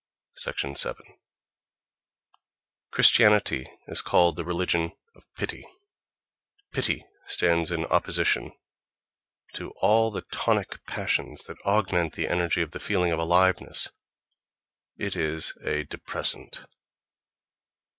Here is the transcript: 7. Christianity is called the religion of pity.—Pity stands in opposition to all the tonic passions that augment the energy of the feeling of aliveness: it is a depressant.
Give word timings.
7. 0.33 0.73
Christianity 2.89 3.67
is 3.87 4.01
called 4.01 4.35
the 4.35 4.43
religion 4.43 4.93
of 5.13 5.31
pity.—Pity 5.35 7.05
stands 7.27 7.69
in 7.69 7.85
opposition 7.85 8.51
to 9.53 9.71
all 9.83 10.09
the 10.09 10.23
tonic 10.33 10.83
passions 10.87 11.43
that 11.43 11.61
augment 11.65 12.13
the 12.15 12.27
energy 12.27 12.63
of 12.63 12.71
the 12.71 12.79
feeling 12.79 13.11
of 13.11 13.19
aliveness: 13.19 13.89
it 14.97 15.15
is 15.15 15.55
a 15.63 15.83
depressant. 15.83 16.61